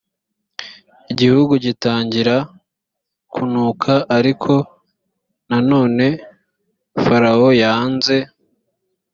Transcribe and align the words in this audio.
igihugu 1.11 1.53
gitangira 1.65 2.35
kunuka 3.33 3.93
ariko 4.17 4.53
nanone 5.49 6.07
farawo 7.03 7.49
yanze 7.61 8.15